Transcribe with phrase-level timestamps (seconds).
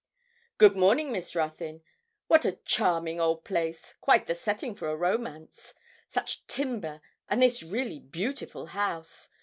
[0.57, 1.83] 'Good morning, Miss Ruthyn.
[2.25, 3.93] What a charming old place!
[4.01, 5.75] quite the setting for a romance;
[6.07, 9.29] such timber, and this really beautiful house.